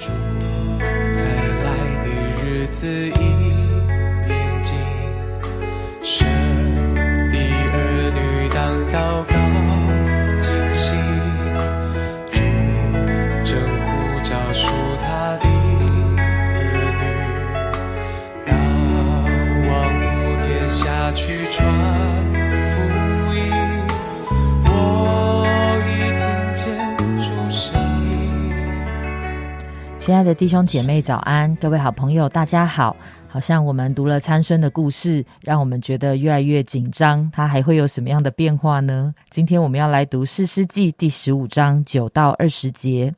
[0.00, 0.08] 主
[1.12, 1.24] 再
[1.62, 2.08] 来的
[2.42, 3.39] 日子一
[30.10, 31.54] 亲爱的弟兄姐妹，早安！
[31.54, 32.96] 各位好朋友，大家好。
[33.28, 37.30] 好像我们读了参孙的故事，让我们觉得越来越紧张。
[37.32, 39.14] 他还会有什么样的变化呢？
[39.30, 43.14] 今天我们要来读士师记第十五章九到二十节。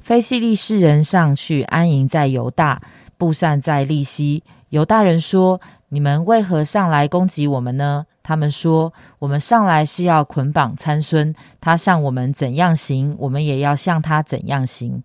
[0.00, 2.80] 非西利士人上去安营在犹大，
[3.18, 4.44] 布散在利西。
[4.68, 15.02] 犹大人说：“你们为何上来攻击我们呢？”他们说：“我们上来是要捆绑参孙，他向我们怎样行，我们也要向他怎样行。”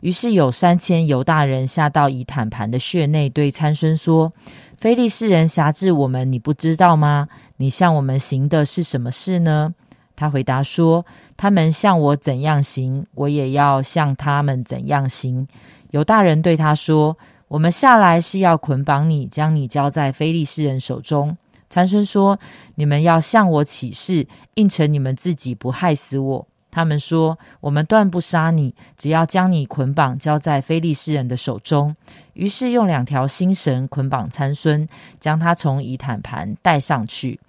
[0.00, 4.32] 于是有三千犹大人下到以坦盘的穴内，对参孙说
[4.78, 7.28] ：“非利士人辖制我们，你不知道吗？
[7.56, 9.74] 你向我们行的是什么事呢？”
[10.14, 15.46] 他回答说：“他们向我怎样行，我也要向他们怎样行。”
[15.90, 17.16] 犹大人对他说
[17.48, 21.36] ：“我们下来是要捆绑你，将你交在非利士人手中。”
[21.70, 22.38] 参孙说
[22.76, 26.46] ：“你们要向我起誓，应承你们自己不害死我。”
[26.78, 31.96] 他们说：“我们断不杀你，只要将你捆绑交在非利士人的手中。”
[32.34, 37.40] 于是用两条新绳捆绑参孙，将他从以坦盘带上去。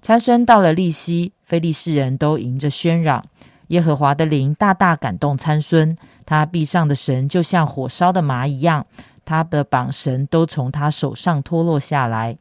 [0.00, 3.24] 参孙到了利西，非利士人都迎着喧嚷。
[3.66, 8.86] 耶和华的灵大大感动参孙，他臂上的绳就像火烧的麻一样，
[9.24, 12.38] 他的绑绳都从他手上脱落下来。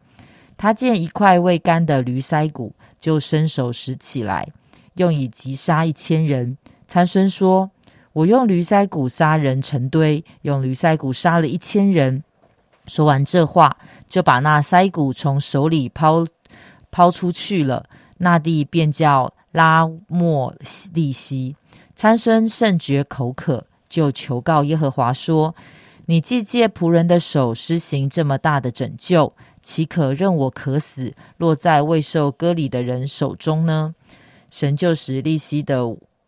[0.55, 4.47] 他见一块未干的驴腮骨，就伸手拾起来。
[4.95, 6.57] 用以击杀一千人。
[6.88, 7.71] 参孙说
[8.13, 12.23] ：“我用驴腮骨杀人成堆，用驴腮骨杀了一千人。”
[12.87, 13.77] 说完这话，
[14.08, 16.25] 就把那腮骨从手里抛
[16.92, 17.86] 抛出去了。
[18.20, 20.53] 那地便叫拉莫
[20.93, 21.55] 利西。
[21.95, 25.55] 参孙甚觉口渴，就求告耶和华说
[26.05, 29.33] ：“你既借仆人的手施行这么大的拯救，
[29.64, 33.95] 岂可任我渴死，落在未受割礼的人手中呢？”
[34.55, 35.83] 神就使利息的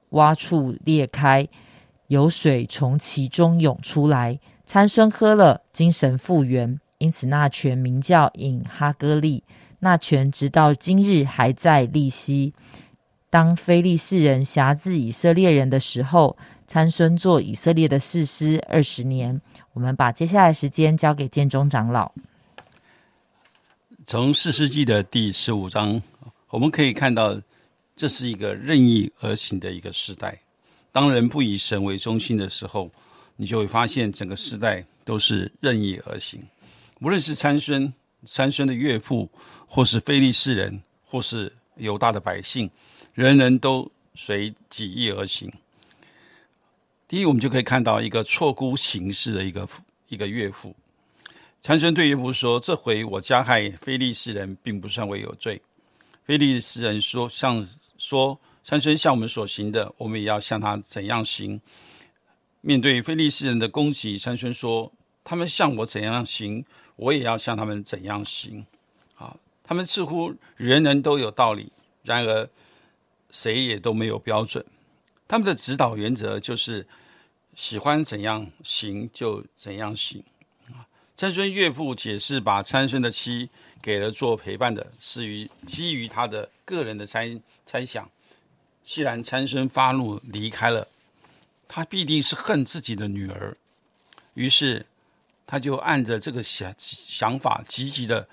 [0.09, 1.47] 洼处裂开，
[2.07, 4.37] 有水从其中涌出来。
[4.65, 9.45] 参孙喝了，精神复原，因此那泉名叫引哈哥利。
[9.79, 12.53] 那泉直到今日还在利息。
[13.29, 16.35] 当非利士人辖制以色列人的时候，
[16.67, 19.39] 参孙做以色列的士师二十年。
[19.71, 22.11] 我们把接下来时间交给建中长老。
[24.05, 26.01] 从四世纪的第十五章，
[26.49, 27.39] 我们可以看到。
[27.97, 30.39] 这是一个任意而行的一个时代。
[30.91, 32.91] 当人不以神为中心的时候，
[33.35, 36.41] 你就会发现整个时代都是任意而行。
[37.01, 37.91] 无论是参孙、
[38.25, 39.29] 参孙的岳父，
[39.67, 42.69] 或是非利士人，或是犹大的百姓，
[43.13, 45.51] 人人都随己意而行。
[47.07, 49.67] 第一，我们就可以看到一个错估形势的一个
[50.07, 50.75] 一个岳父。
[51.61, 55.61] 参孙对岳父说：“这回我加害非利士人，并不算为有罪。”
[56.25, 61.59] 非利士人说：“像。”说参孙向我们所行的，我们也要向他怎样行。
[62.61, 64.91] 面对非利士人的攻击，参孙说
[65.23, 66.65] ：“他们向我怎样行，
[66.95, 68.65] 我也要向他们怎样行。”
[69.15, 71.71] 啊，他们似乎人人都有道理，
[72.03, 72.49] 然而
[73.31, 74.65] 谁也都没有标准。
[75.27, 76.87] 他们的指导原则就是
[77.55, 80.23] 喜欢怎样行就怎样行。
[81.17, 83.49] 参孙岳父解释，把参孙的妻
[83.81, 87.37] 给了做陪伴的，是于基于他的个人的猜。
[87.65, 88.09] 猜想，
[88.85, 90.87] 既然参孙发怒离开了，
[91.67, 93.57] 他必定是恨自己的女儿。
[94.35, 94.85] 于是，
[95.45, 98.29] 他就按着这个想想法，积极的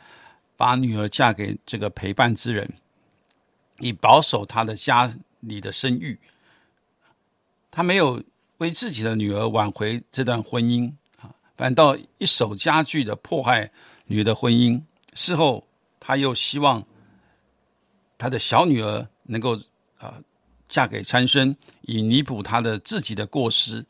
[0.56, 2.70] 把女儿嫁给这个陪伴之人，
[3.78, 6.20] 以保守他的家里的声誉。
[7.70, 8.22] 他没有
[8.58, 10.92] 为自己的女儿挽回这段婚姻，
[11.56, 13.70] 反倒一手加剧的迫害
[14.06, 14.80] 女的婚姻。
[15.14, 15.66] 事后，
[15.98, 16.84] 他又希望
[18.18, 19.06] 他的小女儿。
[19.26, 19.58] 能够
[19.96, 20.20] 啊
[20.68, 23.82] 嫁给参孙，以弥补他的自己的过失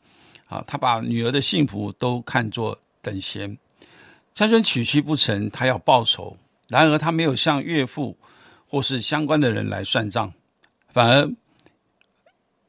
[0.47, 3.57] 啊，他把女儿的幸福都看作等闲。
[4.33, 6.37] 参孙娶妻不成，他要报仇，
[6.69, 8.17] 然而他没有向岳父
[8.65, 10.33] 或是相关的人来算账，
[10.87, 11.29] 反而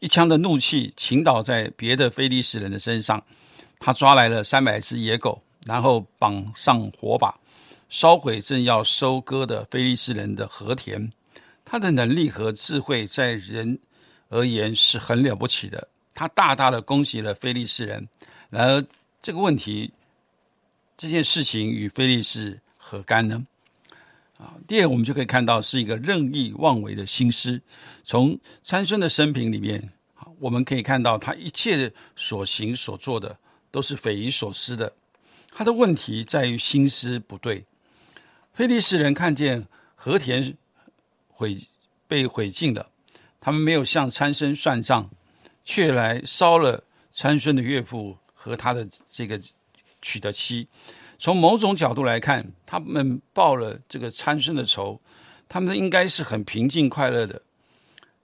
[0.01, 3.23] 一腔的怒气倾倒在别的非利士人的身上。
[3.79, 7.39] 他抓来了三百只野狗，然后绑上火把，
[7.89, 11.11] 烧毁正要收割的非利士人的禾田。
[11.65, 13.79] 他的能力和智慧在人
[14.29, 15.89] 而言是很了不起的。
[16.15, 18.09] 他大大的攻击了非利士人，
[18.49, 18.85] 然而
[19.21, 19.93] 这个问题，
[20.97, 23.45] 这件事情与菲利士何干呢？
[24.39, 27.61] 啊，第二，我们就可以看到是一个任意妄为的心思。
[28.05, 29.91] 从参孙的生平里面，
[30.39, 33.37] 我们可以看到他一切所行所做的
[33.77, 34.91] 都是匪夷所思的。
[35.51, 37.63] 他的问题在于心思不对。
[38.55, 40.57] 菲利士人看见和田
[41.29, 41.59] 毁
[42.09, 42.89] 被毁尽了，
[43.39, 45.11] 他们没有向参孙算账，
[45.63, 46.83] 却来烧了
[47.13, 49.39] 参孙的岳父和他的这个
[50.01, 50.67] 娶的妻。
[51.19, 54.99] 从某种角度来看，他们报了这个参孙的仇，
[55.51, 57.43] 他们应该是很平静快乐的。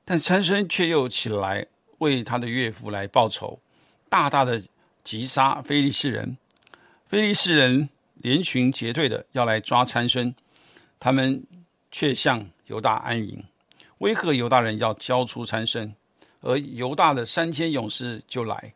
[0.07, 1.67] 但参孙却又起来
[1.99, 3.61] 为他的岳父来报仇，
[4.09, 4.63] 大大的
[5.03, 6.37] 击杀非利士人。
[7.07, 10.35] 非利士人连群结队的要来抓参孙，
[10.99, 11.45] 他们
[11.91, 13.45] 却向犹大安营，
[13.99, 15.95] 威吓犹大人要交出参孙，
[16.41, 18.75] 而犹大的三千勇士就来。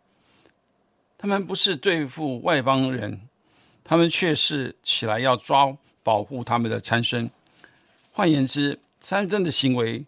[1.19, 3.23] 他们不是对付外邦人。
[3.89, 5.73] 他们却是起来要抓
[6.03, 7.31] 保护他们的参孙。
[8.11, 10.05] 换言之，参孙的行为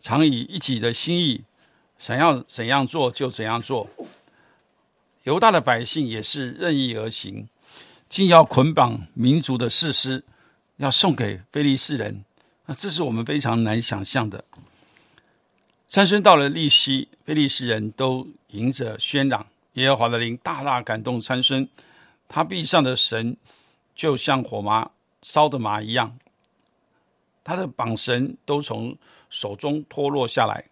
[0.00, 1.44] 常以一己的心意，
[1.98, 3.86] 想要怎样做就怎样做。
[5.30, 7.48] 犹大的百姓也是任意而行，
[8.08, 10.24] 竟要捆绑民族的事师，
[10.78, 12.24] 要送给非利士人。
[12.66, 14.44] 那这是我们非常难想象的。
[15.86, 21.68] 参孙到了利西，非利士人都迎着喧嚷，耶和华的灵大大感动参孙。
[22.26, 23.36] 他臂上的绳
[23.94, 24.90] 就像火麻
[25.22, 26.18] 烧的麻一样，
[27.44, 28.98] 他的绑绳都从
[29.28, 30.64] 手中脱落下来。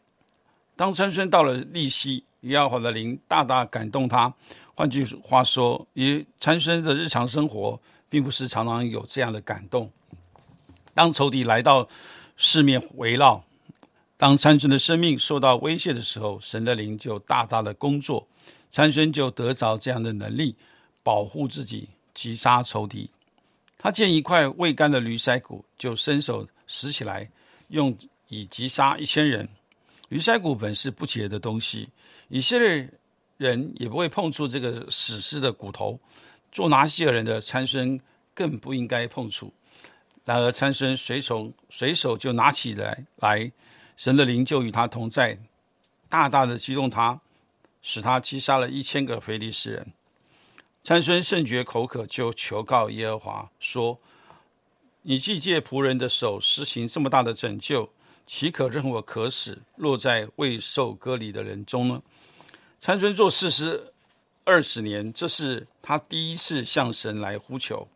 [0.74, 4.32] 当参孙到了利息，耶和华的灵大大感动他。
[4.74, 9.90] 换句话说，以参孙的日常生活，并不是常常有这样的感动。
[10.94, 11.88] 当仇敌来到
[12.36, 13.44] 四面围绕，
[14.16, 18.26] 当参孙的生命受到威胁的时候，神的灵就大大的工作，
[18.70, 20.56] 参孙就得着这样的能力。
[21.04, 23.08] 保护自己，击杀仇敌。
[23.78, 27.30] 他见一块未干的驴腮骨，就伸手拾起来，
[27.68, 27.96] 用
[28.28, 29.48] 以击杀一千人。
[30.10, 31.88] 驴腮骨本是不洁的东西，
[32.28, 32.90] 以色列
[33.36, 35.98] 人也不会碰触这个死尸的骨头。
[36.50, 38.00] 做拿西尔人的参孙
[38.34, 39.52] 更不应该碰触。
[40.24, 43.52] 然而参孙随从随手就拿起来，来
[43.96, 45.38] 神的灵就与他同在，
[46.08, 47.20] 大大的激动他，
[47.82, 49.92] 使他击杀了一千个非利士人。
[50.82, 53.98] 参孙甚觉口渴，就求告耶和华说
[55.02, 57.90] ：“你既借仆人的手施行这么大的拯救，
[58.28, 62.02] 岂可任我渴死，落在未受割礼的人中呢？”
[62.78, 63.92] 参孙做事师
[64.44, 67.88] 二十年，这是他第一次向神来呼求，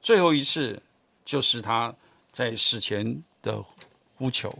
[0.00, 0.80] 最后一次
[1.24, 1.92] 就是他
[2.32, 3.62] 在死前的
[4.16, 4.56] 呼求。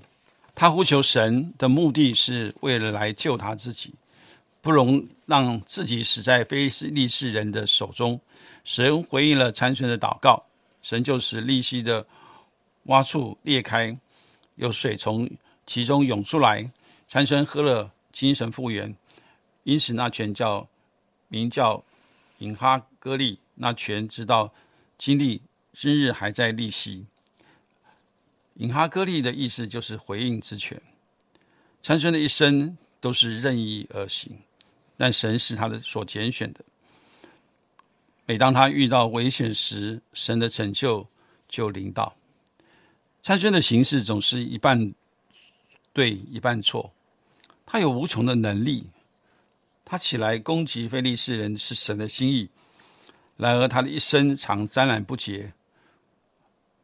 [0.54, 3.94] 他呼求神的目的是为了来救他自己。
[4.62, 8.20] 不容让自己死在非利士人的手中。
[8.62, 10.44] 神回应了参孙的祷告，
[10.82, 12.06] 神就使利息的
[12.84, 13.96] 洼处裂开，
[14.60, 15.28] 有水从
[15.66, 16.70] 其中涌出来。
[17.08, 18.94] 参孙喝了，精神复原，
[19.64, 20.68] 因此那泉叫
[21.28, 21.82] 名叫
[22.38, 23.38] 引哈戈利。
[23.54, 24.52] 那泉直到
[24.96, 25.40] 今日
[25.72, 27.06] 今日还在利息。
[28.54, 30.80] 引哈戈利的意思就是回应之泉。
[31.82, 34.38] 参孙的一生都是任意而行。
[34.98, 36.60] 但神是他的所拣选的。
[38.26, 41.06] 每当他遇到危险时，神的拯救
[41.48, 42.14] 就临到。
[43.22, 44.92] 参孙的形式总是一半
[45.92, 46.92] 对一半错。
[47.66, 48.86] 他有无穷的能力，
[49.84, 52.48] 他起来攻击非利士人是神的心意。
[53.36, 55.52] 然而他的一生常沾染不洁，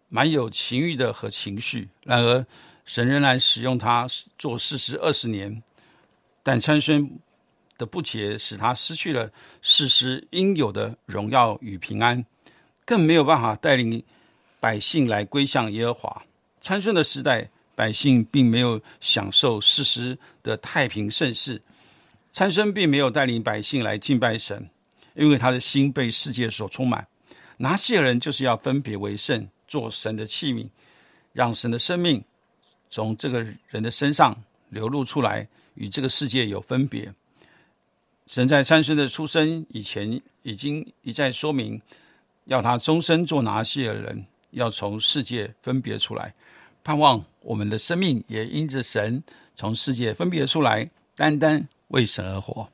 [0.09, 1.89] 满有情欲的和情绪。
[2.05, 2.47] 然而
[2.85, 5.63] 神仍然使用他做事实二十年。
[6.43, 7.19] 但参孙。
[7.79, 12.25] 的不洁使他失去了事实应有的荣耀与平安，
[12.87, 14.03] 更没有办法带领
[14.59, 16.26] 百姓来归向耶和华。
[16.67, 21.63] 参孙的时代，百姓并没有享受事实的太平盛世。
[22.33, 24.69] 参孙并没有带领百姓来敬拜神，
[25.15, 27.07] 因为他的心被世界所充满。
[27.59, 30.69] 拿西尔人就是要分别为圣，做神的器皿，
[31.33, 32.25] 让神的生命
[32.91, 34.37] 从这个人的身上
[34.71, 37.15] 流露出来，与这个世界有分别。
[38.27, 41.81] 神在参孙的出生以前，已经一再说明，
[42.47, 46.35] 要他终身做拿西尔人，要从世界分别出来，
[46.83, 49.23] 盼望我们的生命也因着神
[49.55, 52.69] 从世界分别出来，单单为神而活。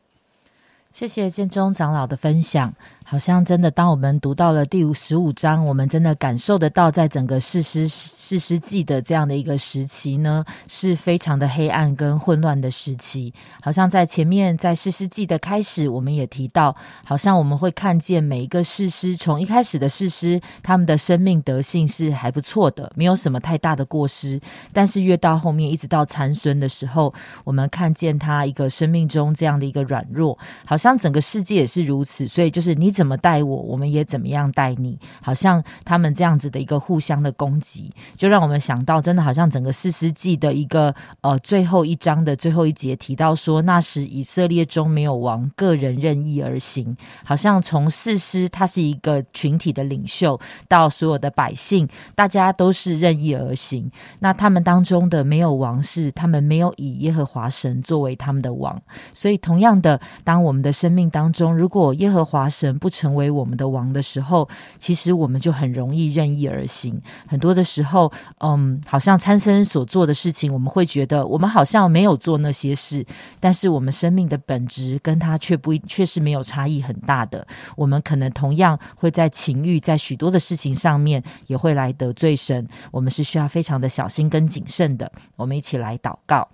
[0.93, 2.75] 谢谢建中长老的分享。
[3.04, 13.32] 好像真的，当我们读到了第五十五章，我们真的感受得到，在整个四师四师记的这样的一个时期呢，是非常的黑暗跟混乱的时期。
[13.61, 24.40] 好像在前面，在四师记的开始，我们也提到，好像我们会看见每一个士师，从一开始的士师，他们的生命德性是还不错的，没有什么太大的过失。
[24.73, 27.12] 但是越到后面，一直到残孙的时候，
[27.44, 32.26] 我们看见他一个生命中这样的一个软弱，好像整个世界也是如此。
[32.28, 34.99] 所以就是你怎么待我，我们也怎么样待你。
[35.23, 46.95] 好像他们这样子的一个互相的攻击，就让我们想到，真的好像整个四世纪的一个呃最后一章的最后一节提到说，那时以色列中没有王，个人任意而行。
[47.25, 53.91] 好像从四师他是一个群体的领袖，到所有的百姓，大家都是任意而行。
[54.19, 58.81] 那他们当中的没有王，是他们没有以耶和华神作为他们的王。
[59.15, 64.49] 所以同样的，当我们的生命当中，如果耶和华神不成为我们的王的时候，
[64.81, 67.01] 其实我们就很容易任意而行。
[67.29, 73.07] 很多的时候，嗯，好像参生所做的事情，我们会觉得我们好像没有做那些事，
[73.39, 77.47] 但是我们生命的本质跟他却不却是没有差异很大的。
[77.77, 82.67] 我们可能同样会在情欲，在许多的事情上面也会来得罪神。
[82.91, 85.11] 我们是需要非常的小心跟谨慎的。
[85.37, 86.49] 我们一起来祷告。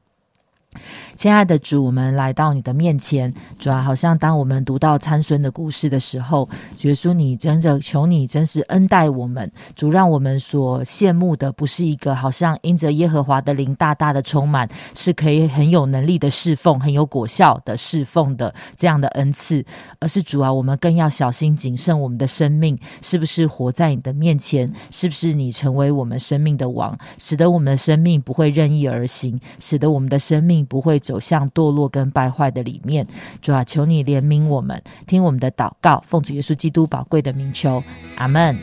[1.17, 3.33] 亲爱的主，我们来到你的面前。
[3.59, 6.49] 主啊，好像当我们读到参孙的故事的时候，
[6.83, 9.51] 耶稣，你真的求你真是恩待我们。
[9.75, 19.65] 主，让我们所羡慕的不是一个好像因着耶和华的灵大大的充满，是可以很有能力的侍奉、很有果效的侍奉的这样的恩赐，
[19.99, 30.58] 而是主啊，我们更要小心谨慎我们的生命是不是活在你的面前，是不是你成为我们生命的王，使得我们的生命不会任意而行，使得我们的生命。
[30.65, 33.07] 不会走向堕落跟败坏的里面，
[33.41, 37.83] 主啊，求你怜悯我们，听我们的祷告，奉主耶稣基督宝贵的名求，
[38.17, 38.57] 阿门。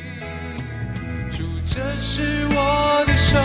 [1.31, 3.39] 主，这是我的手，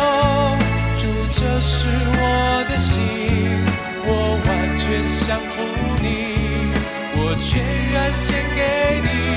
[0.98, 3.02] 主，这是我的心，
[4.04, 5.62] 我完全降服
[6.02, 6.06] 你，
[7.16, 9.29] 我全然献给你。